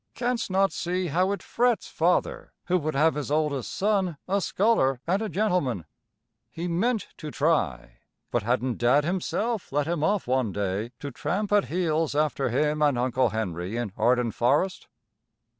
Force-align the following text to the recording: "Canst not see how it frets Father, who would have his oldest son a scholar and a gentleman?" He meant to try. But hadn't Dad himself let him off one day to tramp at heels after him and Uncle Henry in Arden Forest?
"Canst 0.15 0.49
not 0.49 0.71
see 0.71 1.09
how 1.09 1.31
it 1.31 1.43
frets 1.43 1.87
Father, 1.87 2.53
who 2.65 2.79
would 2.79 2.95
have 2.95 3.13
his 3.13 3.29
oldest 3.29 3.71
son 3.71 4.17
a 4.27 4.41
scholar 4.41 4.99
and 5.05 5.21
a 5.21 5.29
gentleman?" 5.29 5.85
He 6.49 6.67
meant 6.67 7.09
to 7.17 7.29
try. 7.29 7.99
But 8.31 8.41
hadn't 8.41 8.79
Dad 8.79 9.03
himself 9.05 9.71
let 9.71 9.85
him 9.85 10.03
off 10.03 10.25
one 10.25 10.53
day 10.53 10.91
to 11.01 11.11
tramp 11.11 11.51
at 11.51 11.65
heels 11.65 12.15
after 12.15 12.49
him 12.49 12.81
and 12.81 12.97
Uncle 12.97 13.29
Henry 13.29 13.77
in 13.77 13.93
Arden 13.95 14.31
Forest? 14.31 14.87